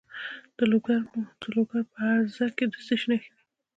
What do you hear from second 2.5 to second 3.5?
کې د څه شي نښې دي؟